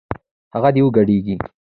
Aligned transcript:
هغه 0.53 0.69
دې 0.75 0.81
وګډېږي 0.85 1.35